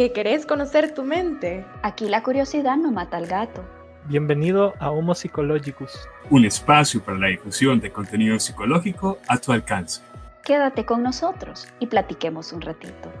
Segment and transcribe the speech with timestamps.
[0.00, 1.66] ¿Que querés conocer tu mente?
[1.82, 3.62] Aquí la curiosidad no mata al gato.
[4.06, 10.00] Bienvenido a Homo Psychologicus, un espacio para la difusión de contenido psicológico a tu alcance.
[10.42, 13.12] Quédate con nosotros y platiquemos un ratito.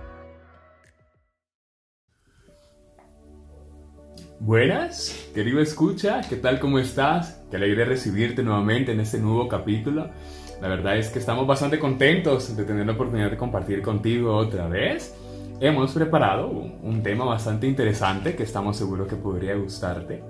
[4.38, 6.58] Buenas, querido escucha, ¿qué tal?
[6.60, 7.44] ¿Cómo estás?
[7.50, 10.08] Qué alegre recibirte nuevamente en este nuevo capítulo.
[10.62, 14.66] La verdad es que estamos bastante contentos de tener la oportunidad de compartir contigo otra
[14.66, 15.14] vez.
[15.62, 20.22] Hemos preparado un, tema bastante interesante que estamos seguros que podría gustarte.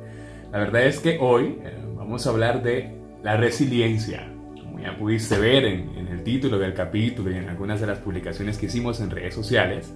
[0.51, 4.29] La verdad es que hoy eh, vamos a hablar de la resiliencia.
[4.61, 7.99] Como ya pudiste ver en, en el título del capítulo y en algunas de las
[7.99, 9.95] publicaciones que hicimos en redes sociales,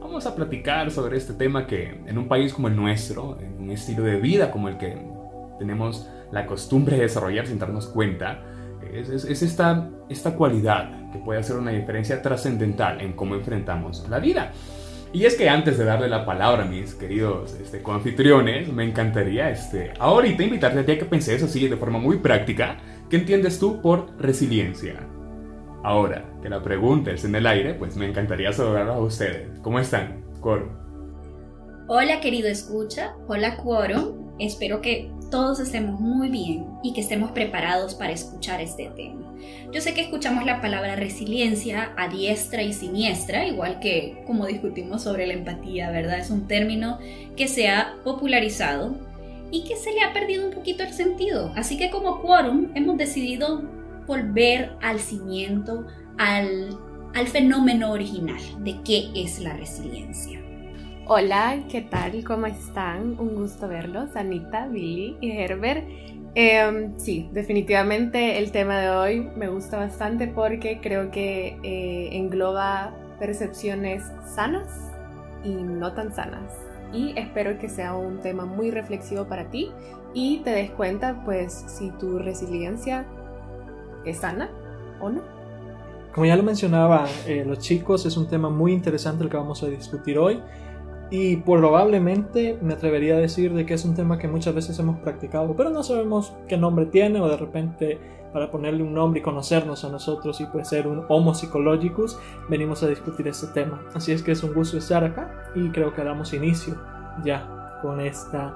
[0.00, 3.70] vamos a platicar sobre este tema que en un país como el nuestro, en un
[3.72, 4.96] estilo de vida como el que
[5.58, 8.42] tenemos la costumbre de desarrollar sin darnos cuenta,
[8.94, 14.18] es, es, esta, esta cualidad que puede hacer una diferencia trascendental en cómo enfrentamos la
[14.18, 14.52] vida.
[15.12, 19.50] Y es que antes de darle la palabra a mis queridos este, coanfitriones, me encantaría
[19.50, 23.58] este, ahorita invitarte a ti a que penses así de forma muy práctica, ¿qué entiendes
[23.58, 25.00] tú por resiliencia?
[25.82, 29.58] Ahora que la pregunta es en el aire, pues me encantaría saludarlos a ustedes.
[29.62, 30.22] ¿Cómo están?
[30.40, 30.68] Quorum.
[31.88, 37.94] Hola querido escucha, hola Quorum, espero que todos estemos muy bien y que estemos preparados
[37.94, 39.32] para escuchar este tema.
[39.72, 45.02] Yo sé que escuchamos la palabra resiliencia a diestra y siniestra, igual que como discutimos
[45.02, 46.18] sobre la empatía, ¿verdad?
[46.18, 46.98] Es un término
[47.36, 48.96] que se ha popularizado
[49.52, 51.52] y que se le ha perdido un poquito el sentido.
[51.56, 53.62] Así que como quórum hemos decidido
[54.06, 55.86] volver al cimiento,
[56.18, 56.76] al,
[57.14, 60.49] al fenómeno original de qué es la resiliencia.
[61.12, 62.22] Hola, ¿qué tal?
[62.22, 63.18] ¿Cómo están?
[63.18, 65.84] Un gusto verlos, Anita, Billy y Herbert.
[66.36, 72.94] Em, sí, definitivamente el tema de hoy me gusta bastante porque creo que eh, engloba
[73.18, 74.68] percepciones sanas
[75.42, 76.52] y no tan sanas.
[76.92, 79.72] Y espero que sea un tema muy reflexivo para ti
[80.14, 83.04] y te des cuenta pues si tu resiliencia
[84.04, 84.48] es sana
[85.00, 85.22] o no.
[86.14, 89.60] Como ya lo mencionaba eh, los chicos, es un tema muy interesante el que vamos
[89.64, 90.40] a discutir hoy.
[91.10, 94.98] Y probablemente me atrevería a decir de que es un tema que muchas veces hemos
[95.00, 97.98] practicado, pero no sabemos qué nombre tiene o de repente
[98.32, 102.16] para ponerle un nombre y conocernos a nosotros y pues ser un Homo Psychologicus,
[102.48, 103.82] venimos a discutir este tema.
[103.92, 106.76] Así es que es un gusto estar acá y creo que damos inicio
[107.24, 108.54] ya con esta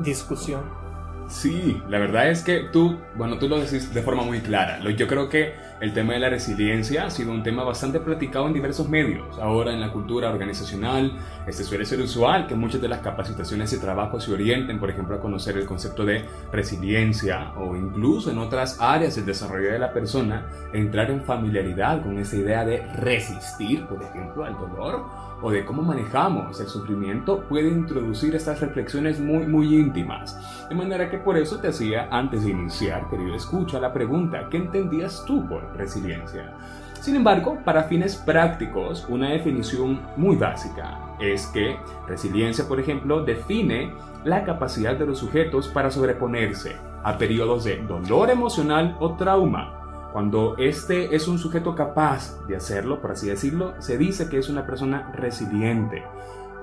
[0.00, 0.85] discusión.
[1.28, 4.78] Sí, la verdad es que tú, bueno, tú lo decís de forma muy clara.
[4.90, 8.52] Yo creo que el tema de la resiliencia ha sido un tema bastante platicado en
[8.52, 9.36] diversos medios.
[9.40, 13.80] Ahora en la cultura organizacional, este suele ser usual que muchas de las capacitaciones y
[13.80, 18.80] trabajos se orienten, por ejemplo, a conocer el concepto de resiliencia o incluso en otras
[18.80, 24.00] áreas del desarrollo de la persona, entrar en familiaridad con esa idea de resistir, por
[24.00, 29.74] ejemplo, al dolor o de cómo manejamos el sufrimiento puede introducir estas reflexiones muy, muy
[29.74, 30.38] íntimas.
[30.68, 34.56] De manera que por eso te hacía, antes de iniciar, querido escucha, la pregunta, ¿qué
[34.56, 36.54] entendías tú por resiliencia?
[37.00, 41.76] Sin embargo, para fines prácticos, una definición muy básica es que
[42.06, 43.92] resiliencia, por ejemplo, define
[44.24, 49.85] la capacidad de los sujetos para sobreponerse a periodos de dolor emocional o trauma
[50.16, 54.48] cuando este es un sujeto capaz de hacerlo, por así decirlo, se dice que es
[54.48, 56.04] una persona resiliente.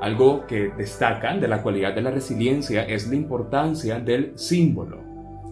[0.01, 4.97] Algo que destaca de la cualidad de la resiliencia es la importancia del símbolo,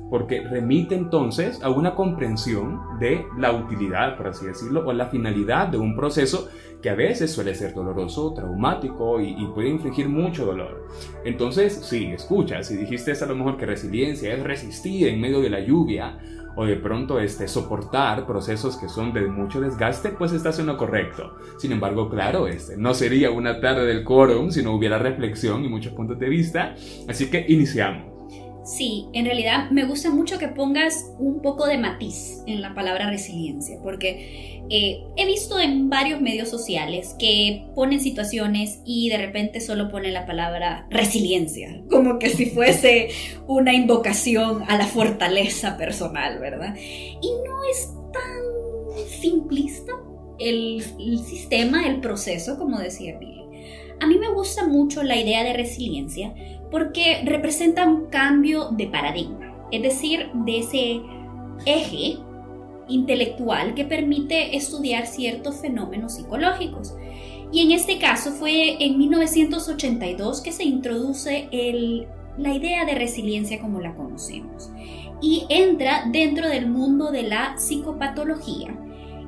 [0.09, 5.67] porque remite entonces a una comprensión de la utilidad, por así decirlo, o la finalidad
[5.67, 6.50] de un proceso
[6.81, 10.88] que a veces suele ser doloroso, traumático y, puede infligir mucho dolor.
[11.23, 15.51] Entonces, sí, escucha, si dijiste a lo mejor que resiliencia es resistir en medio de
[15.51, 16.17] la lluvia,
[16.56, 20.78] o de pronto este, soportar procesos que son de mucho desgaste, pues estás en lo
[20.78, 21.35] correcto.
[21.57, 25.69] Sin embargo, claro, este, no sería una tarde del quórum si no hubiera reflexión y
[25.69, 26.75] muchos puntos de vista.
[27.07, 28.20] Así que iniciamos.
[28.63, 33.09] Sí, en realidad me gusta mucho que pongas un poco de matiz en la palabra
[33.09, 39.61] resiliencia, porque eh, he visto en varios medios sociales que ponen situaciones y de repente
[39.61, 43.09] solo ponen la palabra resiliencia, como que si fuese
[43.47, 46.75] una invocación a la fortaleza personal, ¿verdad?
[46.78, 49.91] Y no es tan simplista
[50.37, 53.41] el, el sistema, el proceso, como decía Billy.
[53.99, 56.34] A mí me gusta mucho la idea de resiliencia
[56.72, 61.02] porque representa un cambio de paradigma, es decir, de ese
[61.66, 62.18] eje
[62.88, 66.96] intelectual que permite estudiar ciertos fenómenos psicológicos.
[67.52, 71.50] Y en este caso fue en 1982 que se introduce
[72.38, 74.72] la idea de resiliencia como la conocemos
[75.22, 78.73] y entra dentro del mundo de la psicopatología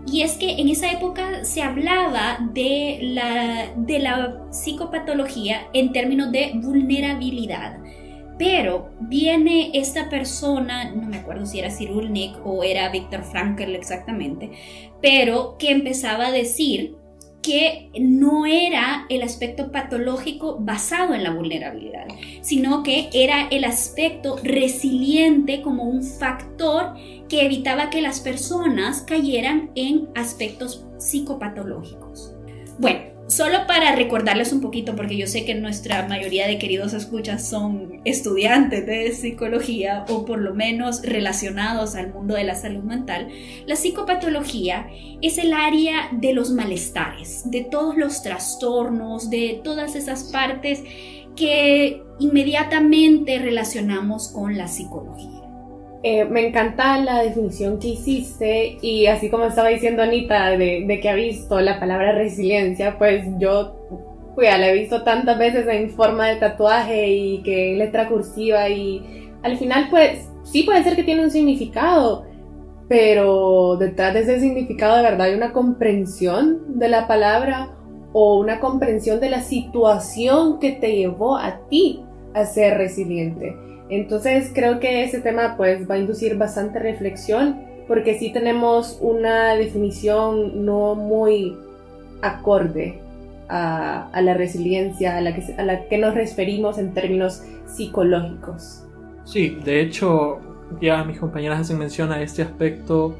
[0.05, 6.31] y es que en esa época se hablaba de la, de la psicopatología en términos
[6.31, 7.79] de vulnerabilidad.
[8.37, 14.51] Pero viene esta persona, no me acuerdo si era Cyrulnik o era Viktor Frankl exactamente,
[15.01, 16.97] pero que empezaba a decir
[17.43, 22.07] que no era el aspecto patológico basado en la vulnerabilidad,
[22.41, 26.95] sino que era el aspecto resiliente como un factor
[27.29, 32.33] que evitaba que las personas cayeran en aspectos psicopatológicos.
[32.79, 37.47] Bueno, Solo para recordarles un poquito, porque yo sé que nuestra mayoría de queridos escuchas
[37.47, 43.29] son estudiantes de psicología o por lo menos relacionados al mundo de la salud mental,
[43.65, 44.87] la psicopatología
[45.21, 50.83] es el área de los malestares, de todos los trastornos, de todas esas partes
[51.35, 55.42] que inmediatamente relacionamos con la psicología.
[56.05, 61.09] Eh, me encanta la definición que hiciste y así como estaba diciendo Anita de, que
[61.09, 63.73] ha visto la palabra resiliencia, pues yo
[64.35, 68.67] pues, ya la he visto tantas veces en forma de tatuaje y que letra cursiva
[68.67, 72.25] y al final pues sí puede ser que tiene un significado,
[72.89, 77.77] pero detrás de ese significado de verdad hay una comprensión de la palabra
[78.11, 82.03] o una comprensión de la situación que te llevó a ti
[82.33, 83.55] a ser resiliente.
[83.95, 89.55] Entonces creo que ese tema pues va a inducir bastante reflexión porque sí tenemos una
[89.55, 91.55] definición no muy
[92.21, 92.99] acorde
[93.49, 98.83] a, la resiliencia a la, que, a la que nos referimos en términos psicológicos.
[99.25, 100.39] Sí, de hecho
[100.81, 103.15] ya mis compañeras hacen mención a este aspecto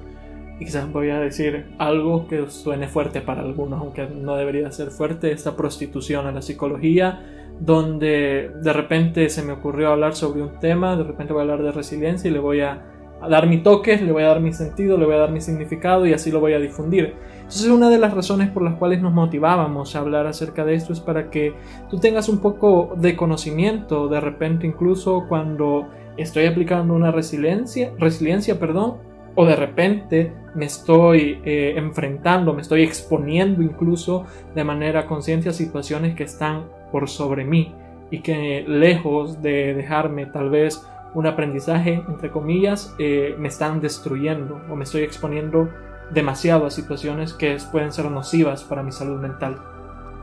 [0.59, 4.89] y quizás voy a decir algo que suene fuerte para algunos, aunque no debería ser
[4.89, 7.21] fuerte, esta prostitución a la psicología
[7.59, 11.63] donde de repente se me ocurrió hablar sobre un tema, de repente voy a hablar
[11.63, 12.89] de resiliencia y le voy a,
[13.29, 16.05] dar mi toque, le voy a dar mi sentido, le voy a dar mi significado
[16.05, 17.13] y así lo voy a difundir.
[17.37, 20.91] Entonces una de las razones por las cuales nos motivábamos a hablar acerca de esto
[20.91, 21.53] es para que
[21.89, 28.59] tú tengas un poco de conocimiento, de repente incluso cuando estoy aplicando una resiliencia, resiliencia,
[28.59, 28.97] perdón,
[29.35, 35.53] o de repente me estoy eh, enfrentando, me estoy exponiendo incluso de manera consciente a
[35.53, 37.73] situaciones que están por sobre mí
[38.11, 44.61] y que lejos de dejarme tal vez un aprendizaje, entre comillas, eh, me están destruyendo
[44.69, 45.69] o me estoy exponiendo
[46.11, 49.57] demasiado a situaciones que pueden ser nocivas para mi salud mental.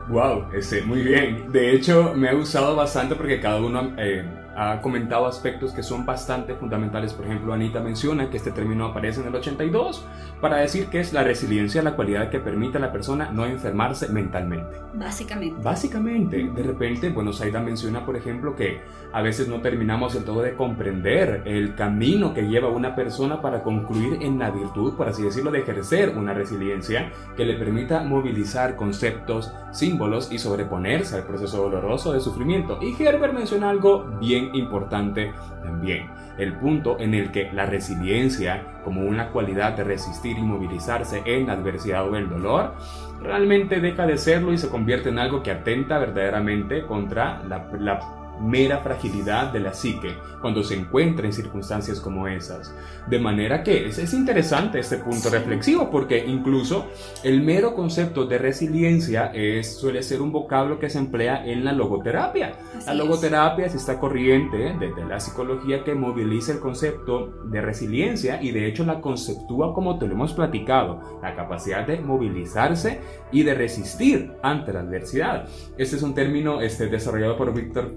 [0.07, 1.51] Wow, ese, muy bien.
[1.51, 4.23] De hecho, me ha gustado bastante porque cada uno eh,
[4.55, 7.13] ha comentado aspectos que son bastante fundamentales.
[7.13, 10.05] Por ejemplo, Anita menciona que este término aparece en el 82
[10.41, 14.09] para decir que es la resiliencia, la cualidad que permite a la persona no enfermarse
[14.09, 14.77] mentalmente.
[14.93, 15.61] Básicamente.
[15.63, 18.81] Básicamente, de repente, bueno, Saida menciona, por ejemplo, que
[19.13, 23.63] a veces no terminamos del todo de comprender el camino que lleva una persona para
[23.63, 28.75] concluir en la virtud, por así decirlo, de ejercer una resiliencia que le permita movilizar
[28.75, 32.79] conceptos, símbolos y sobreponerse al proceso doloroso de sufrimiento.
[32.81, 35.33] Y Herbert menciona algo bien importante
[35.63, 41.21] también, el punto en el que la resiliencia, como una cualidad de resistir y movilizarse
[41.25, 42.73] en la adversidad o el dolor,
[43.21, 48.20] realmente deja de serlo y se convierte en algo que atenta verdaderamente contra la, la
[48.39, 52.73] mera fragilidad de la psique cuando se encuentra en circunstancias como esas.
[53.07, 56.87] De manera que es, es interesante este punto reflexivo porque incluso
[57.23, 61.73] el mero concepto de resiliencia es, suele ser un vocablo que se emplea en la
[61.73, 62.53] logoterapia.
[62.85, 68.51] la logoterapia es esta corriente desde la psicología que moviliza el concepto de resiliencia y
[68.51, 72.99] de hecho la conceptúa como te lo hemos platicado, la capacidad de movilizarse
[73.31, 75.47] y de resistir ante la adversidad.
[75.77, 77.95] Este es un término este, desarrollado por Viktor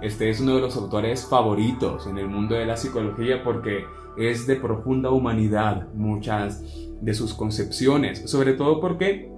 [0.00, 3.84] Este es uno de los autores favoritos en el mundo de la psicología porque
[4.16, 6.62] es de profunda humanidad muchas
[7.00, 9.30] de sus concepciones, sobre todo porque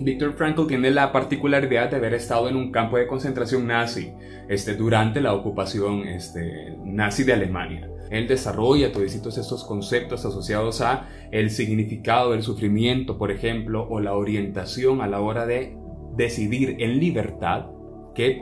[0.00, 4.12] Viktor Frankl tiene la particularidad de haber estado en un campo de concentración nazi
[4.48, 7.90] este, durante la ocupación este, nazi de Alemania.
[8.10, 14.14] Él desarrolla todos estos conceptos asociados a el significado del sufrimiento, por ejemplo, o la
[14.14, 15.76] orientación a la hora de
[16.16, 17.66] decidir en libertad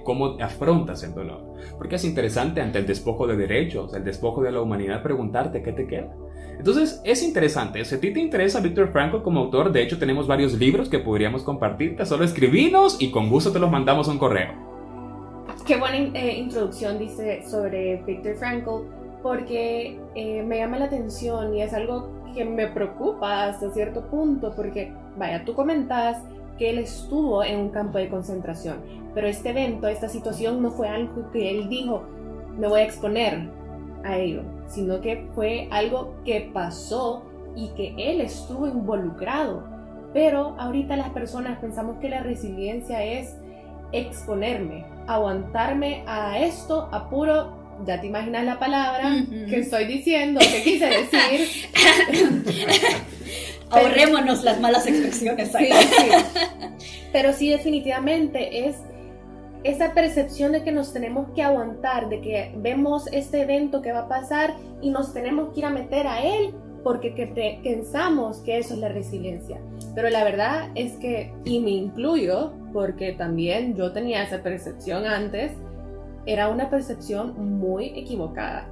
[0.04, 1.54] cómo afrontas el dolor.
[1.76, 5.72] Porque es interesante ante el despojo de derechos, el despojo de la humanidad, preguntarte qué
[5.72, 6.14] te queda.
[6.58, 7.84] Entonces es interesante.
[7.84, 10.98] Si a ti te interesa Víctor Frankl como autor, de hecho tenemos varios libros que
[10.98, 12.06] podríamos compartirte.
[12.06, 14.66] Solo escribinos y con gusto te los mandamos un correo.
[15.66, 18.86] Qué buena eh, introducción dice sobre Víctor Frankl,
[19.22, 24.52] porque eh, me llama la atención y es algo que me preocupa hasta cierto punto,
[24.54, 26.22] porque, vaya, tú comentas
[26.58, 28.78] que él estuvo en un campo de concentración,
[29.14, 32.04] pero este evento, esta situación no fue algo que él dijo,
[32.58, 33.48] me voy a exponer
[34.04, 39.64] a ello, sino que fue algo que pasó y que él estuvo involucrado.
[40.12, 43.36] Pero ahorita las personas pensamos que la resiliencia es
[43.92, 49.12] exponerme, aguantarme a esto, a puro, ya te imaginas la palabra
[49.48, 51.70] que estoy diciendo, que quise decir.
[53.70, 55.50] Ahorrémonos las malas expresiones.
[55.52, 56.10] Sí, sí.
[57.12, 58.76] Pero sí, definitivamente es
[59.64, 64.00] esa percepción de que nos tenemos que aguantar, de que vemos este evento que va
[64.00, 66.54] a pasar y nos tenemos que ir a meter a él
[66.84, 67.10] porque
[67.64, 69.58] pensamos que eso es la resiliencia.
[69.96, 75.50] Pero la verdad es que, y me incluyo, porque también yo tenía esa percepción antes,
[76.26, 78.68] era una percepción muy equivocada.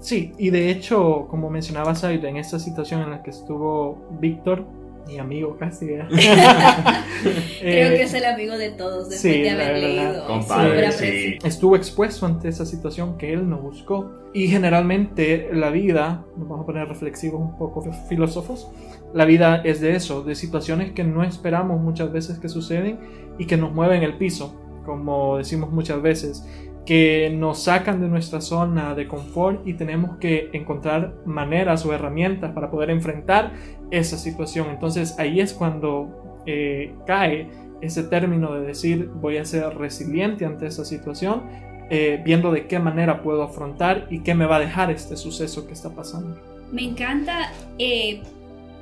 [0.00, 4.64] Sí, y de hecho, como mencionaba Saida, en esta situación en la que estuvo Víctor,
[5.08, 5.86] mi amigo casi.
[5.86, 6.06] ¿eh?
[7.60, 10.26] Creo que es el amigo de todos después de haber leído.
[10.26, 11.38] Compadre, sí.
[11.42, 14.12] Estuvo expuesto ante esa situación que él no buscó.
[14.34, 18.70] Y generalmente la vida, nos vamos a poner reflexivos un poco filósofos,
[19.14, 22.98] la vida es de eso, de situaciones que no esperamos muchas veces que suceden
[23.38, 26.44] y que nos mueven el piso, como decimos muchas veces
[26.84, 32.52] que nos sacan de nuestra zona de confort y tenemos que encontrar maneras o herramientas
[32.52, 33.52] para poder enfrentar
[33.90, 34.68] esa situación.
[34.70, 37.48] Entonces ahí es cuando eh, cae
[37.80, 41.42] ese término de decir voy a ser resiliente ante esa situación,
[41.90, 45.66] eh, viendo de qué manera puedo afrontar y qué me va a dejar este suceso
[45.66, 46.36] que está pasando.
[46.72, 48.22] Me encanta eh,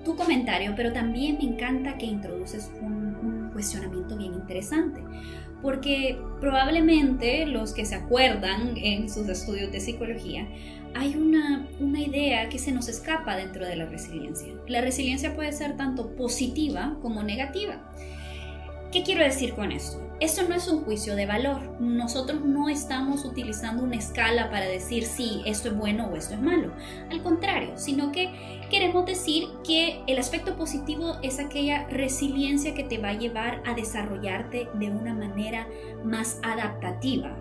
[0.05, 3.06] tu comentario, pero también me encanta que introduces un,
[3.57, 5.03] cuestionamiento bien interesante
[5.63, 10.47] porque probablemente los que se acuerdan en sus estudios de psicología,
[10.95, 14.55] hay una, una, idea que se nos escapa dentro de la resiliencia.
[14.69, 17.91] La resiliencia puede ser tanto positiva como negativa.
[18.93, 20.06] ¿Qué quiero decir con esto?
[20.19, 21.61] Esto no es un juicio de valor.
[21.79, 26.41] Nosotros no estamos utilizando una escala para decir si esto es bueno o esto es
[26.41, 26.73] malo.
[27.11, 28.31] Al contrario, sino que
[28.71, 33.75] queremos decir que el aspecto positivo es aquella resiliencia que te va a llevar a
[33.75, 35.69] desarrollarte de una manera
[36.03, 37.37] más adaptativa.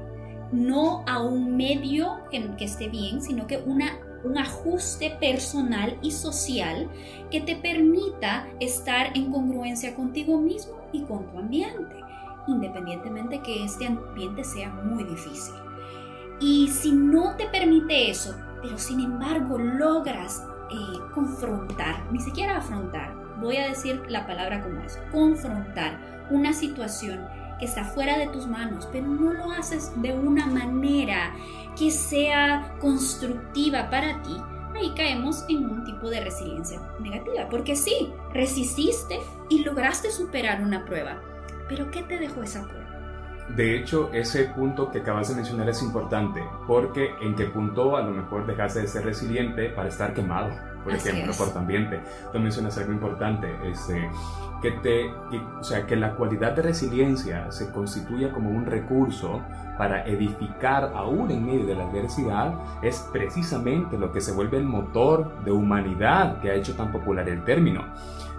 [0.52, 6.10] No a un medio que, que esté bien, sino que una un ajuste personal y
[6.10, 6.90] social
[7.30, 12.05] que te permita estar en congruencia contigo mismo y con tu ambiente
[12.48, 15.56] independientemente que este ambiente sea muy difícil.
[16.40, 23.14] Y si no te permite eso, pero sin embargo logras eh, confrontar, ni siquiera afrontar,
[23.40, 27.28] voy a decir la palabra como es, confrontar una situación
[27.60, 31.34] que está fuera de tus manos, pero no lo haces de una manera
[31.78, 34.36] que sea constructiva para ti,
[34.76, 40.84] ahí caemos en un tipo de resiliencia negativa, porque sí, resististe y lograste superar una
[40.86, 41.22] prueba,
[41.68, 42.86] pero ¿qué te dejó esa prueba?
[43.50, 48.02] De hecho, ese punto que acabas de mencionar es importante, porque en qué punto a
[48.02, 50.50] lo mejor dejaste de ser resiliente para estar quemado,
[50.84, 52.02] por ejemplo, por tu ambiente.
[52.34, 54.10] Tú mencionas algo importante, este,
[54.64, 55.12] que, te,
[55.60, 59.44] o sea, que la cualidad de resiliencia se constituya como un recurso
[59.78, 64.64] para edificar aún en medio de la adversidad, es precisamente lo que se vuelve el
[64.64, 67.84] motor de humanidad que ha hecho tan popular el término.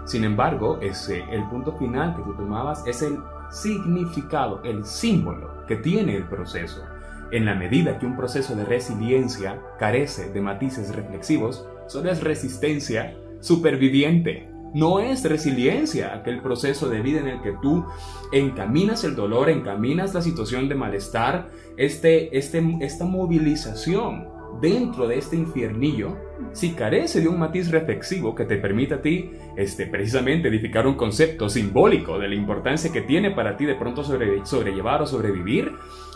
[0.07, 3.19] Sin embargo, ese, el punto final que tú tomabas es el
[3.51, 6.81] significado, el símbolo que tiene el proceso.
[7.29, 13.17] En la medida que un proceso de resiliencia carece de matices reflexivos, solo es resistencia
[13.41, 14.49] superviviente.
[14.73, 17.85] No es resiliencia aquel proceso de vida en el que tú
[18.31, 25.35] encaminas el dolor, encaminas la situación de malestar, este, este, esta movilización dentro de este
[25.35, 26.17] infiernillo,
[26.53, 30.95] si carece de un matiz reflexivo que te permita a ti este, precisamente edificar un
[30.95, 35.71] concepto simbólico de la importancia que tiene para ti de pronto sobrellevar o sobrevivir,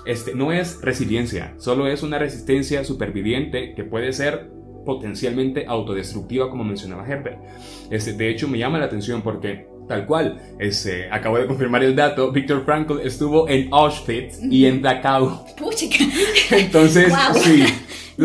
[0.06, 4.50] este, no es resiliencia, solo es una resistencia superviviente que puede ser
[4.86, 7.40] potencialmente autodestructiva como mencionaba Herbert.
[7.92, 11.96] Este, de hecho me llama la atención porque tal cual, este, acabo de confirmar el
[11.96, 15.46] dato, Viktor Frankl estuvo en Auschwitz y en Dachau.
[16.52, 17.66] Entonces, sí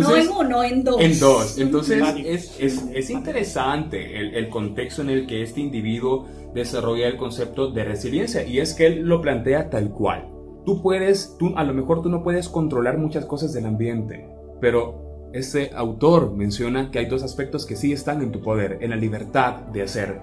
[0.01, 1.01] no en uno, en dos.
[1.01, 1.59] En dos.
[1.59, 7.17] Entonces es, es, es interesante el, el, contexto en el que este individuo desarrolla el
[7.17, 10.29] concepto de resiliencia y es que él lo plantea tal cual.
[10.65, 14.29] Tú puedes, tú, a lo mejor tú no puedes controlar muchas cosas del ambiente,
[14.61, 18.91] pero este autor menciona que hay dos aspectos que sí están en tu poder, en
[18.91, 20.21] la libertad de hacer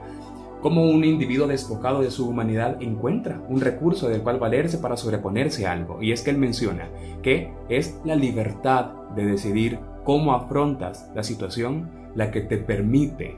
[0.64, 5.68] cómo un individuo despojado de su humanidad encuentra un recurso del cual valerse para sobreponerse
[5.68, 6.02] a algo.
[6.02, 6.88] Y es que él menciona
[7.22, 13.36] que es la libertad de decidir cómo afrontas la situación la que te permite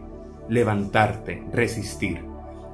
[0.50, 2.22] levantarte, resistir.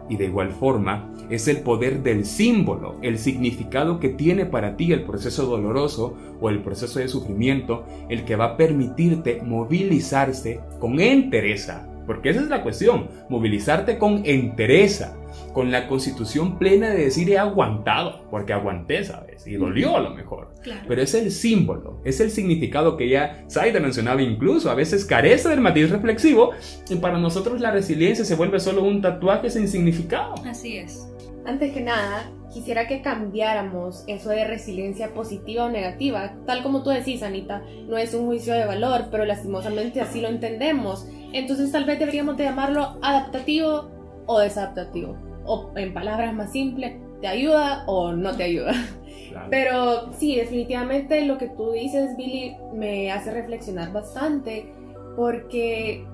[0.09, 4.91] Y de igual forma, es el poder del símbolo, el significado que tiene para ti
[4.91, 10.99] el proceso doloroso o el proceso de sufrimiento, el que va a permitirte movilizarse con
[10.99, 15.17] entereza Porque esa es la cuestión, movilizarte con entereza,
[15.53, 19.45] con la constitución plena de decir he aguantado, porque aguanté, ¿sabes?
[19.47, 20.53] Y dolió a lo mejor.
[20.87, 25.49] Pero es el símbolo, es el significado que ya Saida mencionaba incluso, a veces carece
[25.49, 26.51] del matiz reflexivo
[26.89, 30.35] y para nosotros la resiliencia se vuelve solo un tatuaje sin significado.
[30.45, 31.07] Así es.
[31.45, 36.35] Antes que nada, quisiera que cambiáramos eso de resiliencia positiva o negativa.
[36.45, 40.27] Tal como tú decís, Anita, no es un juicio de valor, pero lastimosamente así lo
[40.27, 41.07] entendemos.
[41.33, 43.89] Entonces tal vez deberíamos de llamarlo adaptativo
[44.25, 45.17] o desadaptativo.
[45.45, 48.73] O en palabras más simples, ¿te ayuda o no te ayuda?
[49.49, 54.73] Pero sí, definitivamente lo que tú dices, Billy, me hace reflexionar bastante
[55.15, 56.05] porque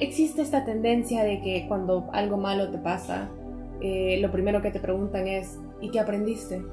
[0.00, 3.28] existe esta tendencia de que cuando algo malo te pasa,
[3.80, 6.64] eh, lo primero que te preguntan es, ¿y qué aprendiste?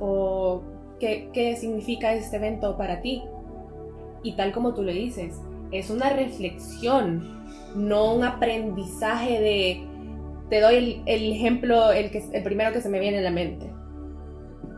[0.00, 0.62] ¿O
[0.98, 3.22] qué, qué significa este evento para ti?
[4.22, 5.40] Y tal como tú le dices,
[5.72, 9.86] es una reflexión, no un aprendizaje de...
[10.50, 13.72] Te doy el, ejemplo, el, que, el primero que se me viene a la mente.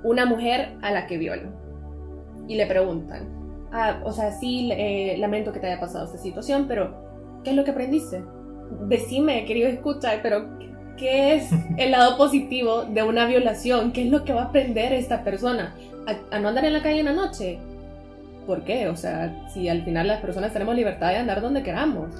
[0.02, 1.54] Una mujer a la que violan
[2.47, 3.28] y le preguntan,
[3.73, 6.94] ah, o sea, sí, eh, lamento que te haya pasado esta situación, pero
[7.44, 8.25] ¿qué es lo que aprendiste?
[8.87, 10.49] Decime, querido escuchar, pero
[10.98, 13.92] ¿qué es el lado positivo de una violación?
[13.92, 15.74] ¿Qué es lo que va a aprender esta persona?
[16.30, 17.58] ¿A, no andar en la calle en la noche?
[18.46, 18.88] ¿Por qué?
[18.88, 22.10] O sea, si al final las personas tenemos libertad de andar donde queramos.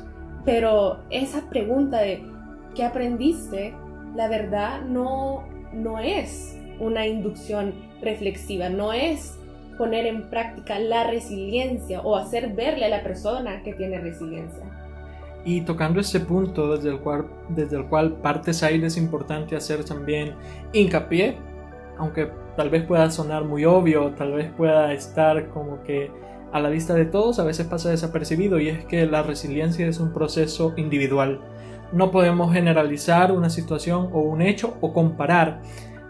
[0.45, 2.23] Pero esa pregunta de
[2.75, 3.75] ¿qué aprendiste?
[4.15, 9.37] La verdad no, no es una inducción reflexiva, no es
[9.77, 14.65] poner en práctica la resiliencia o hacer verle a la persona que tiene resiliencia.
[15.49, 19.83] Y tocando ese punto desde el cual, desde el cual parte Said es importante hacer
[19.83, 20.35] también
[20.75, 21.39] hincapié,
[21.97, 26.11] aunque tal vez pueda sonar muy obvio, tal vez pueda estar como que
[26.53, 30.01] a la vista de todos, a veces pasa desapercibido y es que la resiliencia es
[30.01, 31.41] un proceso individual.
[31.93, 35.63] No podemos generalizar una situación o un hecho o comparar.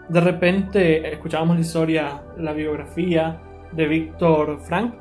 [0.09, 3.39] De repente escuchábamos la historia, la biografía
[3.71, 4.95] de Víctor Frank,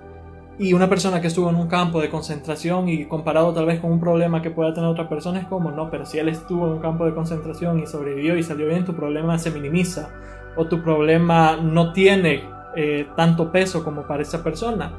[0.58, 3.92] y una persona que estuvo en un campo de concentración y comparado tal vez con
[3.92, 6.72] un problema que pueda tener otra persona es como, no, pero si él estuvo en
[6.72, 10.10] un campo de concentración y sobrevivió y salió bien, tu problema se minimiza
[10.56, 12.42] o tu problema no tiene
[12.74, 14.92] eh, tanto peso como para esa persona.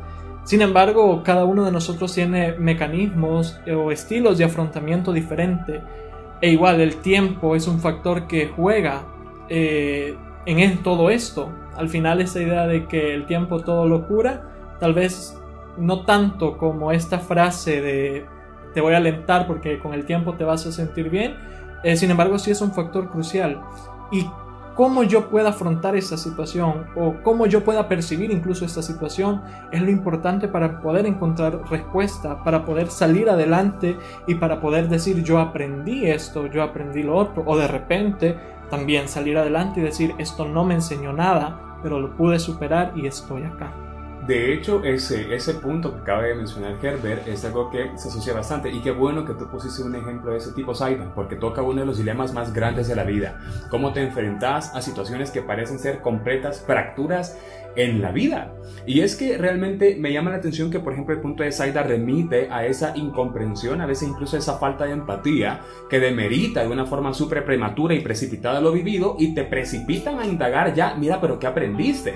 [0.43, 5.81] Sin embargo, cada uno de nosotros tiene mecanismos o estilos de afrontamiento diferente.
[6.41, 9.03] E igual el tiempo es un factor que juega
[9.49, 11.51] eh, en todo esto.
[11.75, 14.43] Al final esa idea de que el tiempo todo lo cura,
[14.79, 15.38] tal vez
[15.79, 18.25] no tanto como esta frase de
[18.73, 21.35] te voy a alentar porque con el tiempo te vas a sentir bien,
[21.83, 23.61] eh, sin embargo sí es un factor crucial.
[24.11, 24.25] Y
[24.79, 29.41] cómo yo pueda afrontar esta situación o cómo yo pueda percibir incluso esta situación
[29.73, 35.21] es lo importante para poder encontrar respuesta, para poder salir adelante y para poder decir
[35.21, 38.37] yo aprendí esto, yo aprendí lo otro o de repente
[38.69, 43.05] también salir adelante y decir esto no me enseñó nada, pero lo pude superar y
[43.05, 43.88] estoy acá.
[44.29, 48.31] De hecho, ese, ese punto que acaba de mencionar Herbert es algo que se asocia
[48.31, 51.63] bastante y qué bueno que tú pusiste un ejemplo de ese tipo, Saida, porque toca
[51.63, 53.39] uno de los dilemas más grandes de la vida.
[53.71, 57.39] Cómo te enfrentas a situaciones que parecen ser completas fracturas
[57.75, 58.53] en la vida.
[58.85, 61.81] Y es que realmente me llama la atención que, por ejemplo, el punto de Saida
[61.81, 66.85] remite a esa incomprensión, a veces incluso esa falta de empatía que demerita de una
[66.85, 71.39] forma súper prematura y precipitada lo vivido y te precipitan a indagar ya, mira, pero
[71.39, 72.13] ¿qué aprendiste?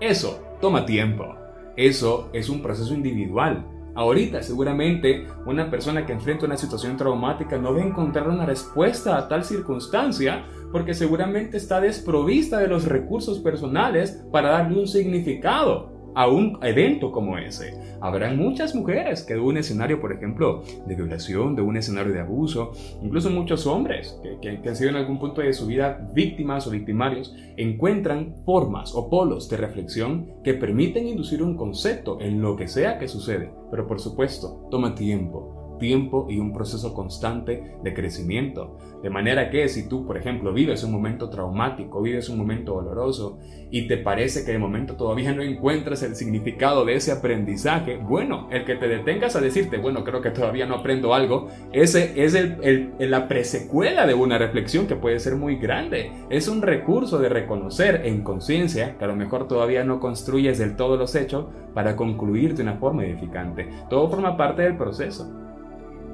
[0.00, 1.34] Eso toma tiempo.
[1.76, 3.66] Eso es un proceso individual.
[3.94, 9.16] Ahorita seguramente una persona que enfrenta una situación traumática no va a encontrar una respuesta
[9.16, 15.95] a tal circunstancia porque seguramente está desprovista de los recursos personales para darle un significado
[16.16, 17.78] a un evento como ese.
[18.00, 22.20] Habrán muchas mujeres que de un escenario, por ejemplo, de violación, de un escenario de
[22.20, 26.66] abuso, incluso muchos hombres que, que han sido en algún punto de su vida víctimas
[26.66, 32.56] o victimarios, encuentran formas o polos de reflexión que permiten inducir un concepto en lo
[32.56, 33.52] que sea que sucede.
[33.70, 38.76] Pero por supuesto, toma tiempo tiempo y un proceso constante de crecimiento.
[39.02, 43.38] De manera que si tú, por ejemplo, vives un momento traumático, vives un momento doloroso
[43.70, 48.48] y te parece que de momento todavía no encuentras el significado de ese aprendizaje, bueno,
[48.50, 52.34] el que te detengas a decirte, bueno, creo que todavía no aprendo algo, ese es
[52.34, 56.10] el, la presecuela de una reflexión que puede ser muy grande.
[56.30, 60.76] Es un recurso de reconocer en conciencia que a lo mejor todavía no construyes del
[60.76, 63.68] todo los hechos para concluir de una forma edificante.
[63.90, 65.30] Todo forma parte del proceso.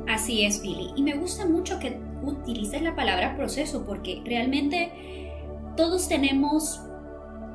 [0.08, 0.90] Así es, Billy.
[0.96, 5.32] Y me gusta mucho que utilices la palabra proceso porque realmente
[5.76, 6.80] todos tenemos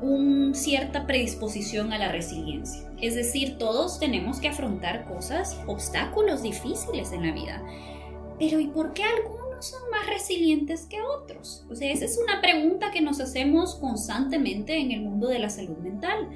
[0.00, 2.88] una cierta predisposición a la resiliencia.
[3.00, 7.62] Es decir, todos tenemos que afrontar cosas, obstáculos difíciles en la vida.
[8.38, 11.64] Pero ¿y por qué algunos son más resilientes que otros?
[11.70, 15.50] O sea, esa es una pregunta que nos hacemos constantemente en el mundo de la
[15.50, 16.28] salud mental.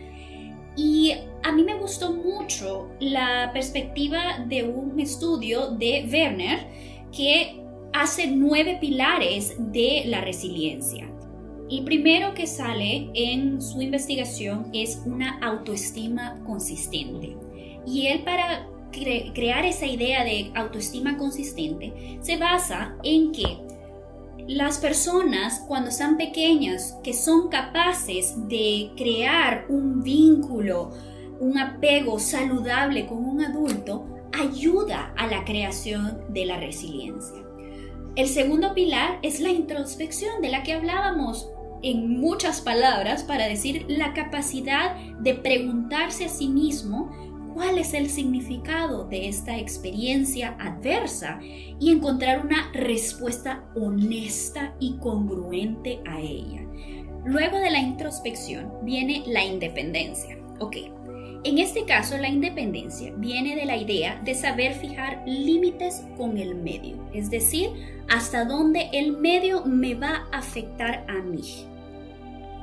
[0.77, 6.67] Y a mí me gustó mucho la perspectiva de un estudio de Werner
[7.15, 11.09] que hace nueve pilares de la resiliencia.
[11.71, 17.37] El primero que sale en su investigación es una autoestima consistente.
[17.87, 18.69] Y él para
[19.35, 23.59] crear esa idea de autoestima consistente se basa en que
[24.49, 30.91] las personas cuando están pequeñas que son capaces de crear un vínculo,
[31.41, 37.43] un apego saludable con un adulto, ayuda a la creación de la resiliencia.
[38.17, 41.49] El segundo pilar es la introspección de la que hablábamos
[41.83, 47.11] en muchas palabras para decir la capacidad de preguntarse a sí mismo
[47.55, 56.01] cuál es el significado de esta experiencia adversa y encontrar una respuesta honesta y congruente
[56.07, 56.63] a ella.
[57.25, 60.39] Luego de la introspección viene la independencia.
[60.59, 60.77] Ok,
[61.45, 66.55] en este caso la independencia viene de la idea de saber fijar límites con el
[66.55, 67.71] medio, es decir,
[68.09, 71.67] hasta dónde el medio me va a afectar a mí.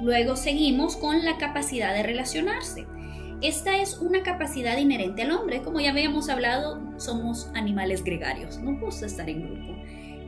[0.02, 2.86] Luego seguimos con la capacidad de relacionarse.
[3.42, 5.62] Esta es una capacidad inherente al hombre.
[5.62, 9.80] Como ya habíamos hablado, somos animales gregarios, nos gusta estar en grupo.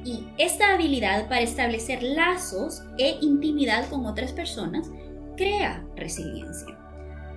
[0.05, 4.89] Y esta habilidad para establecer lazos e intimidad con otras personas
[5.35, 6.77] crea resiliencia.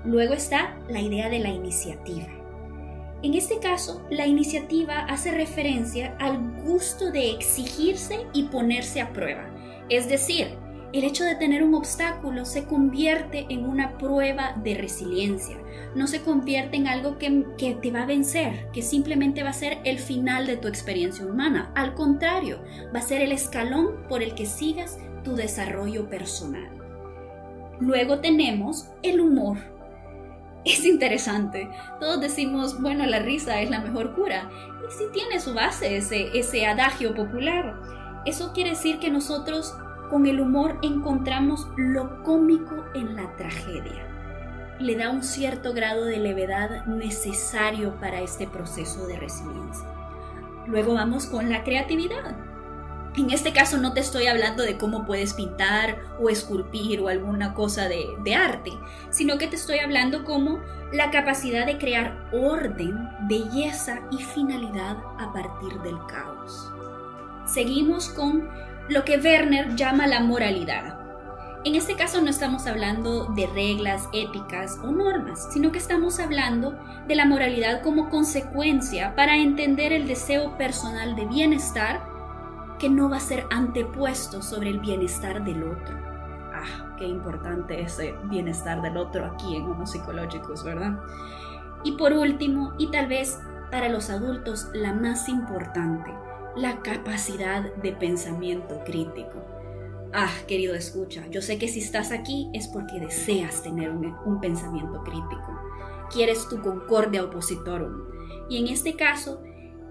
[0.05, 2.29] Luego está la idea de la iniciativa.
[3.23, 9.49] En este caso, la iniciativa hace referencia al gusto de exigirse y ponerse a prueba.
[9.89, 10.59] Es decir,
[10.95, 15.59] el hecho de tener un obstáculo se convierte en una prueba de resiliencia.
[15.97, 19.55] No se convierte en algo que, que, te va a vencer, que simplemente va a
[19.55, 21.73] ser el final de tu experiencia humana.
[21.75, 22.61] Al contrario,
[22.95, 26.71] va a ser el escalón por el que sigas tu desarrollo personal.
[27.81, 29.59] Luego tenemos el humor.
[30.65, 31.69] Es interesante.
[31.99, 34.49] Todos decimos, bueno, la risa es la mejor cura.
[34.89, 37.75] Y si tiene su base ese, ese adagio popular.
[38.25, 39.75] Eso quiere decir que nosotros
[40.11, 44.07] con el humor encontramos lo cómico en la tragedia.
[44.79, 49.87] Le da un cierto grado de levedad necesario para este proceso de resiliencia.
[50.67, 52.37] Luego vamos con la creatividad.
[53.17, 57.55] En este caso no te estoy hablando de cómo puedes pintar o esculpir o alguna
[57.55, 58.73] cosa de, arte,
[59.11, 60.59] sino que te estoy hablando como
[60.93, 66.73] la capacidad de crear orden, belleza y finalidad a partir del caos.
[67.47, 68.49] Seguimos con
[68.89, 70.99] lo que Werner llama la moralidad.
[71.65, 76.79] En este caso no estamos hablando de reglas éticas o normas, sino que estamos hablando
[77.09, 82.03] de la moralidad como consecuencia para entender el deseo personal de bienestar
[82.79, 85.97] que no va a ser antepuesto sobre el bienestar del otro.
[86.53, 90.99] Ah, qué importante ese bienestar del otro aquí en Homo Psicológicos, ¿verdad?
[91.83, 96.13] Y por último, y tal vez para los adultos la más importante,
[96.57, 99.45] la capacidad de pensamiento crítico.
[100.13, 105.03] Ah, querido escucha, yo sé que si estás aquí es porque deseas tener un, pensamiento
[105.03, 105.61] crítico.
[106.13, 108.05] Quieres tu concordia opositorum.
[108.49, 109.43] Y en este caso,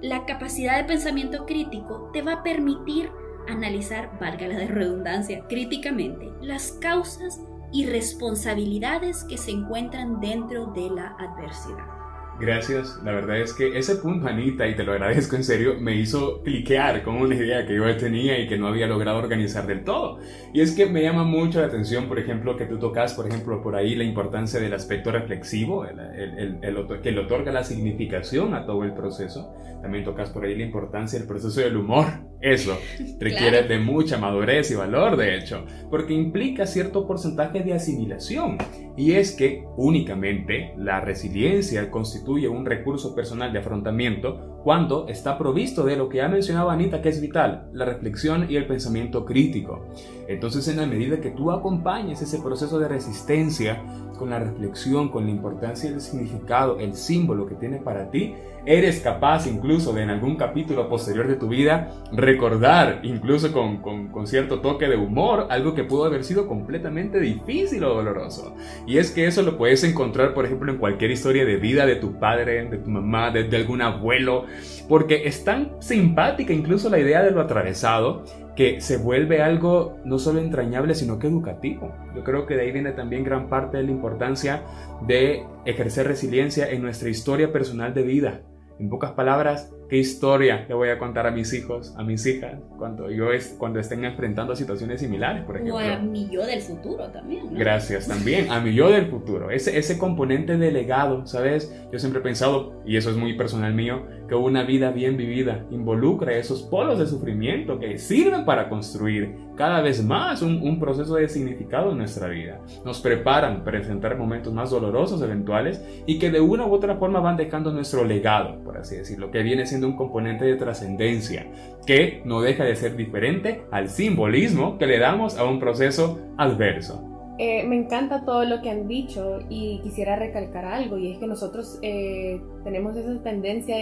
[0.01, 3.11] la capacidad de pensamiento crítico te va a permitir
[3.49, 7.41] analizar, valga la redundancia, críticamente las causas
[7.73, 12.02] y responsabilidades que se encuentran dentro de la adversidad.
[12.39, 15.95] Gracias, la verdad es que ese punto, Anita, y te lo agradezco en serio, me
[15.95, 19.83] hizo cliquear con una idea que yo tenía y que no había logrado organizar del
[19.83, 20.19] todo.
[20.51, 23.61] Y es que me llama mucho la atención, por ejemplo, que tú tocas, por ejemplo,
[23.61, 26.59] por ahí la importancia del aspecto reflexivo, el,
[27.03, 29.53] que le otorga la significación a todo el proceso.
[29.81, 32.05] También tocas por ahí la importancia del proceso del humor.
[32.41, 32.77] Eso
[33.19, 38.57] requiere de mucha madurez y valor, de hecho, porque implica cierto porcentaje de asimilación.
[38.97, 45.83] Y es que únicamente la resiliencia constituye un recurso personal de afrontamiento cuando está provisto
[45.83, 49.85] de lo que ha mencionado Anita que es vital, la reflexión y el pensamiento crítico.
[50.27, 53.83] Entonces en la medida que tú acompañes ese proceso de resistencia
[54.17, 58.33] con la reflexión, con la importancia del significado, el símbolo que tiene para ti,
[58.65, 64.27] eres capaz incluso de en algún capítulo posterior de tu vida recordar, incluso con, con,
[64.27, 68.55] cierto toque de humor, algo que pudo haber sido completamente difícil o doloroso.
[68.87, 71.97] Y es que eso lo puedes encontrar, por ejemplo, en cualquier historia de vida de
[71.97, 74.45] tu padre, de tu mamá, de, de algún abuelo,
[74.87, 78.23] porque es tan simpática incluso la idea de lo atravesado
[78.55, 81.91] que se vuelve algo no solo entrañable, sino que educativo.
[82.15, 84.61] Yo creo que de ahí viene también gran parte de la importancia
[85.07, 88.41] de ejercer resiliencia en nuestra historia personal de vida.
[88.79, 92.59] En pocas palabras, qué historia le voy a contar a mis hijos, a mis hijas,
[92.77, 95.75] cuando, yo es, cuando estén enfrentando situaciones similares, por ejemplo.
[95.75, 97.45] O a mi yo del futuro también.
[97.51, 97.59] ¿no?
[97.59, 99.51] Gracias también, a mi yo del futuro.
[99.51, 101.73] Ese, ese componente de legado, ¿sabes?
[101.91, 105.65] Yo siempre he pensado, y eso es muy personal mío, que una vida bien vivida
[105.69, 111.15] involucra esos polos de sufrimiento que sirven para construir cada vez más un, un proceso
[111.15, 112.59] de significado en nuestra vida.
[112.83, 117.19] Nos preparan para enfrentar momentos más dolorosos eventuales y que de una u otra forma
[117.19, 121.47] van dejando nuestro legado, por así decirlo, que viene siendo un componente de trascendencia,
[121.85, 127.13] que no deja de ser diferente al simbolismo que le damos a un proceso adverso.
[127.39, 131.25] Eh, me encanta todo lo que han dicho y quisiera recalcar algo y es que
[131.25, 133.75] nosotros eh, tenemos esa tendencia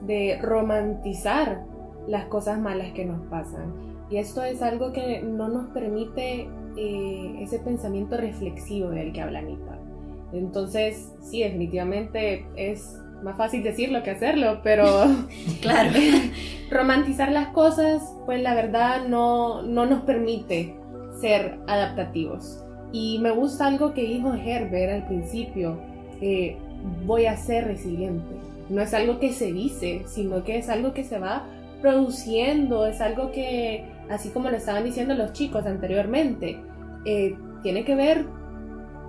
[0.00, 1.64] de, romantizar
[2.08, 3.72] las cosas malas que nos pasan
[4.10, 9.38] y esto es algo que no nos permite eh, ese pensamiento reflexivo del que habla
[9.38, 9.78] Anita.
[10.32, 14.86] Entonces, sí, definitivamente es más fácil decirlo que hacerlo, pero
[15.60, 15.90] Claro.
[16.70, 20.76] romantizar las cosas, pues la verdad no, no nos permite
[21.20, 22.62] ser adaptativos.
[22.92, 25.76] Y me gusta algo que dijo Herbert al principio,
[26.20, 26.56] eh,
[27.04, 28.34] voy a ser resiliente.
[28.68, 31.46] No es algo que se dice, sino que es algo que se va
[31.82, 36.60] produciendo, es algo que, así como lo estaban diciendo los chicos anteriormente,
[37.04, 38.24] eh, tiene que ver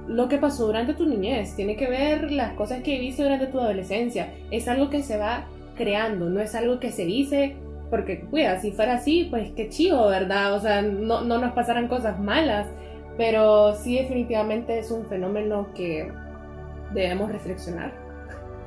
[0.08, 3.60] lo que pasó durante tu niñez, tiene que ver las cosas que viste durante tu
[3.60, 4.34] adolescencia.
[4.52, 7.56] Es algo que se va creando, no es algo que se dice
[7.90, 10.54] porque, cuida, si fuera así, pues qué chido, ¿verdad?
[10.56, 12.68] O sea, no, no nos pasaran cosas malas,
[13.18, 16.12] pero sí definitivamente es un fenómeno que
[16.94, 17.94] debemos reflexionar.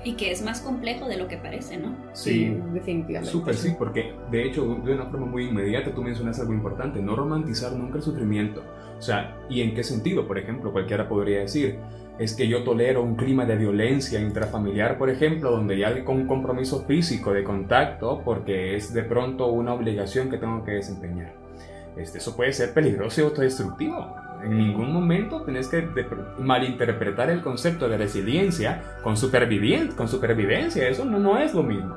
[0.03, 1.95] Y que es más complejo de lo que parece, ¿no?
[2.73, 3.31] definitivamente.
[3.31, 7.15] Súper, sí, porque de hecho, de una forma muy inmediata, tú mencionas algo importante, no
[7.15, 8.63] romantizar nunca el sufrimiento.
[9.01, 10.27] O sea, ¿y en qué sentido?
[10.27, 11.79] Por ejemplo, cualquiera podría decir,
[12.19, 16.27] es que yo tolero un clima de violencia intrafamiliar, por ejemplo, donde ya hay un
[16.27, 21.33] compromiso físico de contacto porque es de pronto una obligación que tengo que desempeñar.
[21.97, 24.15] Este, eso puede ser peligroso y autodestructivo.
[24.45, 25.89] En ningún momento tenés que
[26.39, 29.15] malinterpretar el concepto de resiliencia con,
[29.97, 30.89] con supervivencia.
[30.89, 31.97] Eso no, no es lo mismo.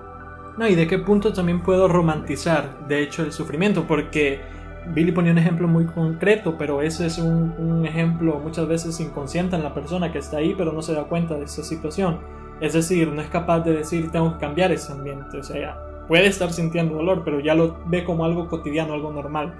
[0.57, 4.39] No, y de qué punto también puedo romantizar, de hecho, el sufrimiento, porque
[4.87, 9.63] Billy ponía un ejemplo muy concreto, pero ese es un, ejemplo muchas veces inconsciente en
[9.63, 12.19] la persona que está ahí, pero no se da cuenta de esa situación.
[12.59, 15.37] Es decir, no es capaz de decir, tengo que cambiar ese ambiente.
[15.37, 19.53] O sea, puede estar sintiendo dolor, pero ya lo ve como algo cotidiano, algo normal.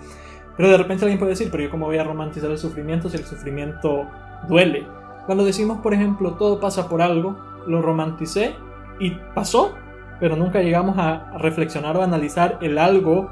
[0.55, 3.17] Pero de repente alguien puede decir, pero yo cómo voy a romantizar el sufrimiento si
[3.17, 4.07] el sufrimiento
[4.47, 4.85] duele.
[5.25, 8.55] Cuando decimos, por ejemplo, todo pasa por algo, lo romanticé
[8.99, 9.73] y pasó,
[10.19, 13.29] pero nunca llegamos a reflexionar o analizar el algo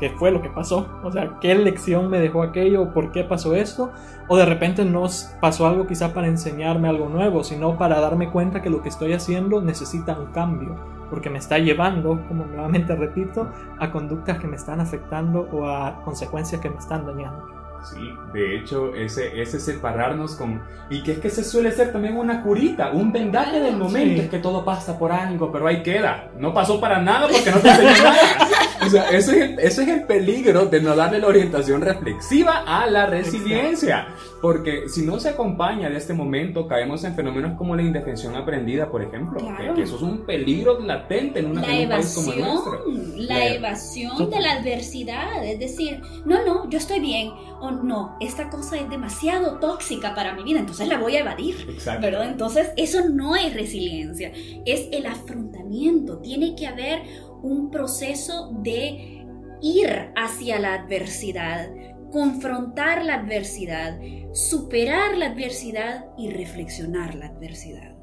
[0.00, 0.88] que fue lo que pasó.
[1.04, 3.92] O sea, qué lección me dejó aquello, por qué pasó esto.
[4.26, 5.06] O de repente no
[5.40, 9.12] pasó algo quizá para enseñarme algo nuevo, sino para darme cuenta que lo que estoy
[9.12, 10.74] haciendo necesita un cambio.
[11.10, 16.02] Porque me está llevando, como nuevamente repito, a conductas que me están afectando o a
[16.02, 17.59] consecuencias que me están dañando.
[17.82, 17.96] Sí,
[18.34, 20.60] de hecho, ese, ese separarnos con...
[20.90, 24.20] Y que es que se suele ser también una curita, un vendaje del momento, Sí.
[24.24, 26.30] es que todo pasa por algo, pero ahí queda.
[26.36, 28.48] No pasó para nada porque no te enseñó nada.
[28.84, 32.64] O sea, eso es, el, eso es el peligro de no darle la orientación reflexiva
[32.66, 34.08] a la resiliencia.
[34.42, 38.90] Porque si no se acompaña de este momento, caemos en fenómenos como la indefensión aprendida,
[38.90, 39.38] por ejemplo.
[39.38, 39.56] Claro.
[39.58, 42.40] Que, que eso es un peligro latente en, una, La en un país como el
[42.40, 42.74] nuestro.
[42.74, 47.70] evasión, la La- evasión de la adversidad, es decir, no, no, yo estoy bien, o
[47.70, 51.54] no, esta cosa es demasiado tóxica para mi vida, entonces la voy a evadir.
[51.68, 52.02] Exacto.
[52.02, 52.30] ¿verdad?
[52.30, 54.32] Entonces, eso no es resiliencia,
[54.64, 56.18] es el afrontamiento.
[56.18, 57.02] Tiene que haber
[57.42, 59.26] un proceso de
[59.62, 61.70] ir hacia la adversidad,
[62.10, 63.98] confrontar la adversidad,
[64.32, 67.94] superar la adversidad y reflexionar la adversidad.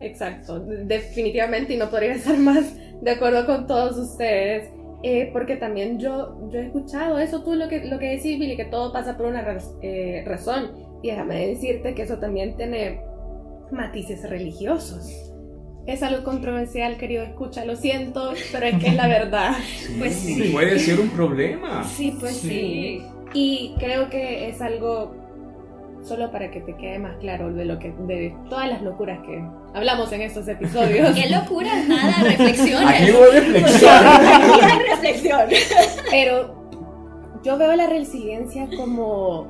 [0.00, 4.70] Exacto, definitivamente y no podría estar más de acuerdo con todos ustedes,
[5.02, 8.56] eh, porque también yo, yo he escuchado eso, tú lo que, lo que decís, Billy,
[8.56, 13.00] que todo pasa por una raz- eh, razón, y déjame decirte que eso también tiene
[13.70, 15.32] matices religiosos.
[15.86, 19.52] Es algo controversial, querido escucha, lo siento, pero es que es la verdad.
[19.98, 20.50] Pues sí.
[20.52, 21.82] Puede ser un problema.
[21.84, 23.02] Sí, pues sí.
[23.32, 25.14] Y creo que es algo
[26.08, 29.44] solo para que te quede más claro de lo que de todas las locuras que
[29.74, 31.14] hablamos en estos episodios.
[31.14, 33.02] Qué locura, nada, reflexiones.
[33.02, 33.92] Aquí hubo reflexión.
[34.06, 35.40] Aquí hay reflexión.
[36.10, 36.70] Pero
[37.44, 39.46] yo veo la resiliencia como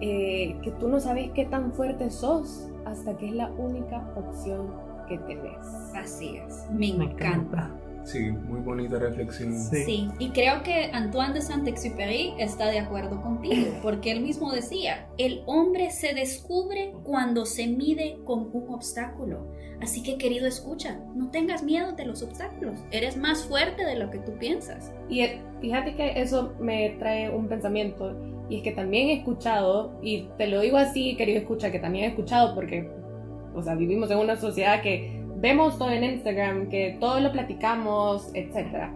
[0.00, 4.74] eh, que tú no sabes qué tan fuerte sos hasta que es la única opción
[5.08, 5.58] que tenés.
[5.94, 7.70] Así es, me Me encanta.
[8.04, 9.52] Sí, muy bonita reflexión.
[9.58, 9.84] Sí.
[9.84, 15.06] Sí, y creo que Antoine de Saint-Exupéry está de acuerdo contigo, porque él mismo decía,
[15.18, 19.52] el hombre se descubre cuando se mide con un obstáculo.
[19.80, 24.10] Así que querido escucha, no tengas miedo de los obstáculos, eres más fuerte de lo
[24.10, 24.92] que tú piensas.
[25.08, 28.14] Y eh, fíjate que eso me trae un pensamiento,
[28.48, 32.04] y es que también he escuchado, y te lo digo así, querido escucha, que también
[32.04, 32.90] he escuchado porque,
[33.54, 38.30] o sea, vivimos en una sociedad que vemos todo en Instagram, que todo lo platicamos,
[38.34, 38.90] etc.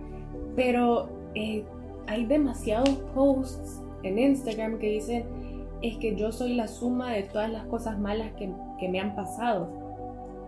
[0.54, 1.64] Pero eh,
[2.07, 5.24] hay demasiados posts en Instagram que dicen,
[5.83, 9.14] es que yo soy la suma de todas las cosas malas que, que me han
[9.14, 9.68] pasado.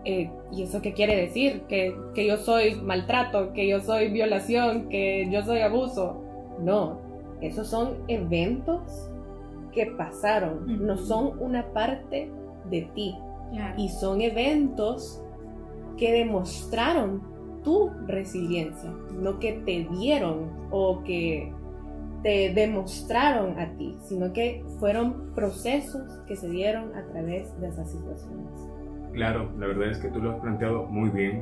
[0.05, 1.63] Eh, ¿Y eso qué quiere decir?
[1.67, 6.23] ¿Que, que yo soy maltrato, que yo soy violación, que yo soy abuso.
[6.59, 6.99] No,
[7.41, 9.11] esos son eventos
[9.73, 12.31] que pasaron, no son una parte
[12.69, 13.15] de ti.
[13.51, 13.75] Claro.
[13.77, 15.21] Y son eventos
[15.97, 17.21] que demostraron
[17.63, 21.51] tu resiliencia, no que te dieron o que
[22.23, 27.91] te demostraron a ti, sino que fueron procesos que se dieron a través de esas
[27.91, 28.66] situaciones.
[29.17, 31.41] Claro, la verdad es que tú lo has planteado muy bien.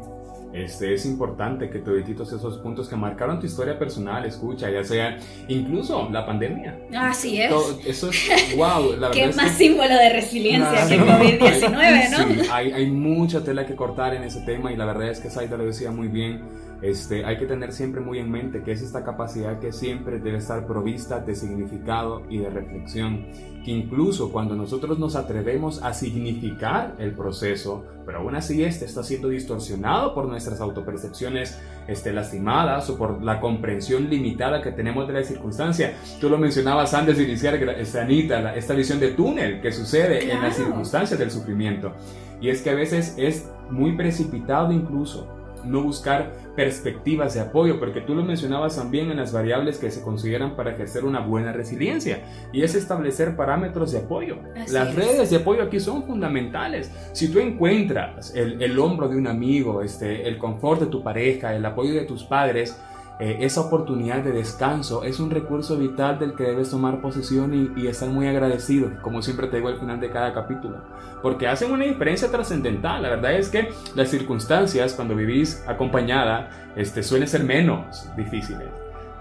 [0.53, 5.17] Este, es importante que todititos esos puntos que marcaron tu historia personal, escucha, ya sea
[5.49, 6.79] incluso la pandemia.
[6.97, 7.49] Así es.
[7.49, 11.21] Todo- eso es, wow, la verdad Qué es más que símbolo de resiliencia que Claro.
[11.25, 12.17] COVID-19, ¿no?
[12.43, 15.29] Sí, hay, hay mucha tela que cortar en ese tema y la verdad es que
[15.29, 16.41] Saida lo decía muy bien.
[16.81, 20.37] Este, hay que tener siempre muy en mente que es esta capacidad que siempre debe
[20.37, 23.25] estar provista de significado y de reflexión.
[23.63, 29.01] Que incluso cuando nosotros nos atrevemos a significar el proceso, pero aún así este está
[29.03, 35.13] siendo distorsionado por nuestras autopercepciones este, lastimadas o por la comprensión limitada que tenemos de
[35.13, 35.93] la circunstancia.
[36.21, 40.41] Tú lo mencionabas antes de iniciar, este, Anita, esta visión de túnel que sucede en
[40.41, 40.65] las Claro.
[40.65, 41.93] circunstancias del sufrimiento.
[42.41, 45.27] Y es que a veces es muy precipitado incluso
[45.65, 50.01] no buscar perspectivas de apoyo, porque tú lo mencionabas también en las variables que se
[50.01, 52.23] consideran para ejercer una buena resiliencia,
[52.53, 54.37] y es establecer parámetros de apoyo.
[54.55, 54.95] Así las es.
[54.95, 56.91] redes de apoyo aquí son fundamentales.
[57.13, 61.55] Si tú encuentras el, el hombro de un amigo, este, el confort de tu pareja,
[61.55, 62.79] el apoyo de tus padres,
[63.19, 67.71] eh, esa oportunidad de descanso es un recurso vital del que debes tomar posesión y,
[67.81, 70.77] y estar muy agradecido, como siempre te digo al final de cada capítulo,
[71.21, 73.01] porque hacen una diferencia trascendental.
[73.01, 78.67] La verdad es que las circunstancias cuando vivís acompañada este, suelen ser menos difíciles.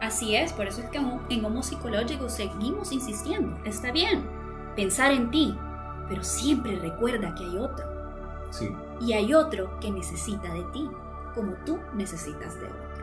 [0.01, 3.57] Así es, por eso es que en- Homo Psicológico seguimos insistiendo.
[3.65, 4.23] Está bien
[4.77, 5.57] pensar en ti,
[6.09, 7.87] pero siempre recuerda que hay otro.
[8.51, 8.69] Sí.
[9.01, 10.91] Y hay otro que necesita de ti,
[11.35, 12.94] como tú necesitas de otro.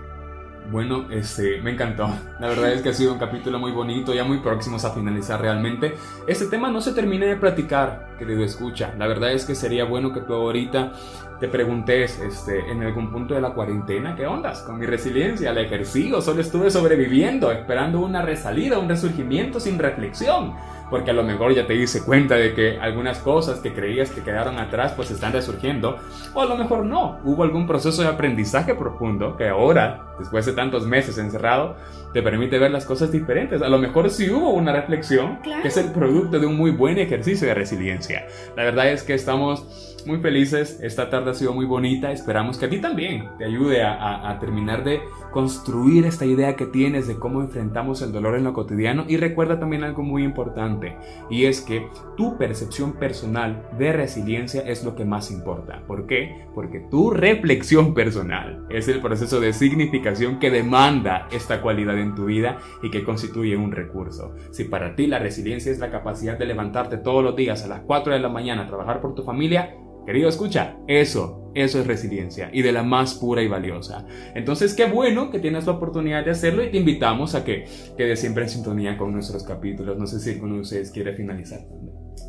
[0.70, 2.10] Bueno, este, me encantó.
[2.40, 5.42] La verdad es que ha sido un capítulo muy bonito, ya muy próximos a finalizar
[5.42, 5.96] realmente.
[6.28, 8.94] Este tema no se termina de platicar, querido escucha.
[8.98, 10.94] La verdad es que sería bueno que tú ahorita
[11.42, 15.52] te preguntes, este, en algún punto de la cuarentena, ¿qué ondas con mi resiliencia?
[15.52, 20.54] ¿La ejercí o solo estuve sobreviviendo, esperando una resalida, un resurgimiento sin reflexión?
[20.92, 24.22] Porque a lo mejor ya te diste cuenta de que algunas cosas que creías que
[24.22, 25.98] quedaron atrás pues están resurgiendo.
[26.36, 27.18] O a lo mejor no.
[27.24, 31.76] Hubo algún proceso de aprendizaje profundo que ahora, después de tantos meses encerrado,
[32.14, 33.62] te permite ver las cosas diferentes.
[33.62, 35.62] A lo mejor sí hubo una reflexión Claro.
[35.62, 38.26] que es el producto de un muy buen ejercicio de resiliencia.
[38.56, 40.80] La verdad es que estamos muy felices.
[40.82, 42.12] Esta tarde ha sido muy bonita.
[42.12, 45.00] Esperamos que a ti también te ayude a, a- a terminar de
[45.32, 49.06] construir esta idea que tienes de cómo enfrentamos el dolor en lo cotidiano.
[49.08, 50.96] Y recuerda también algo muy importante.
[51.30, 55.82] Y es que tu percepción personal de resiliencia es lo que más importa.
[55.88, 56.46] ¿Por qué?
[56.56, 62.26] Porque tu reflexión personal es el proceso de significación que demanda esta cualidad en tu
[62.26, 64.36] vida y que constituye un recurso.
[64.52, 67.82] Si para ti la resiliencia es la capacidad de levantarte todos los días a las
[67.82, 72.50] 4 de la mañana a trabajar por tu familia, querido escucha, eso, eso es resiliencia
[72.52, 74.06] y de la más pura y valiosa.
[74.36, 77.66] Entonces, qué bueno que tienes la oportunidad de hacerlo y te invitamos a que
[77.98, 79.98] quedes siempre en sintonía con nuestros capítulos.
[79.98, 81.62] No sé si alguno de ustedes quiere finalizar.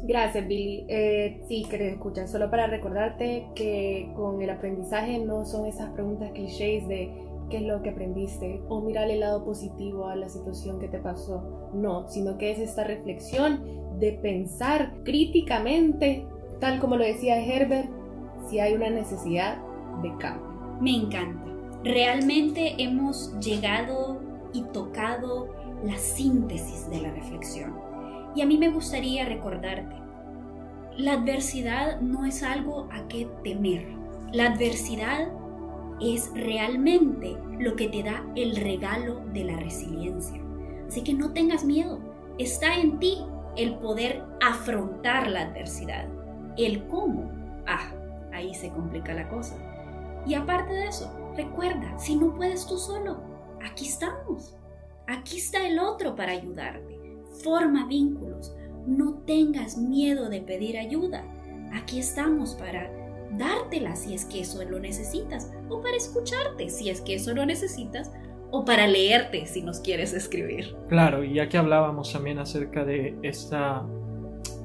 [0.05, 0.85] Gracias, Billy.
[0.89, 6.31] Eh, sí, querido escuchar, solo para recordarte que con el aprendizaje no son esas preguntas
[6.33, 7.13] clichés de
[7.49, 10.99] qué es lo que aprendiste o mirar el lado positivo a la situación que te
[10.99, 11.71] pasó.
[11.75, 13.65] No, sino que es esta reflexión
[13.99, 16.27] de pensar críticamente,
[16.61, 17.91] tal como lo decía Herbert,
[18.49, 19.59] si hay una necesidad
[20.03, 20.49] de cambio.
[20.81, 21.43] Me encanta.
[21.85, 24.21] Realmente hemos llegado
[24.53, 25.49] y tocado
[25.85, 27.75] la síntesis de la reflexión.
[28.35, 29.95] Y a mí me gustaría recordarte,
[30.97, 33.87] la adversidad no es algo a qué temer.
[34.33, 35.29] La adversidad
[36.03, 40.41] es realmente lo que te da el regalo de la resiliencia.
[40.89, 42.01] Así que no tengas miedo.
[42.39, 43.19] Está en ti
[43.57, 46.09] el poder afrontar la adversidad.
[46.57, 47.31] El cómo.
[47.67, 47.93] Ah,
[48.33, 49.57] ahí se complica la cosa.
[50.27, 53.23] Y aparte de eso, recuerda, si no puedes tú solo,
[53.63, 54.57] aquí estamos.
[55.07, 56.99] Aquí está el otro para ayudarte.
[57.43, 58.55] Forma vínculos.
[58.87, 61.25] No tengas miedo de pedir ayuda.
[61.73, 62.91] Aquí estamos para
[63.43, 67.45] dártela si es que eso lo necesitas, o para escucharte si es que eso lo
[67.45, 68.13] necesitas,
[68.51, 70.77] o para leerte si nos quieres escribir.
[70.89, 73.83] Claro, y ya que hablábamos también acerca de esta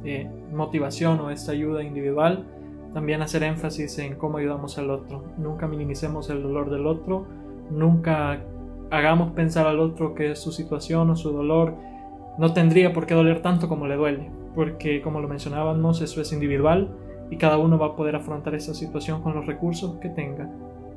[0.04, 2.46] eh, motivación o esta ayuda individual,
[2.94, 5.24] también hacer énfasis en cómo ayudamos al otro.
[5.38, 7.28] Nunca minimicemos el dolor del otro,
[7.70, 8.42] nunca
[8.92, 11.76] hagamos pensar al otro que su situación o su dolor
[12.38, 16.32] no tendría por qué doler tanto como le duele, porque como lo mencionábamos, eso es
[16.32, 16.90] individual
[17.30, 20.50] y cada uno va a poder afrontar esa situación con los recursos que tenga.